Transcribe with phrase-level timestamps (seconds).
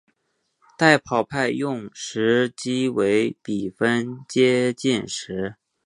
[0.79, 5.57] 代跑派用时机为比分接近时。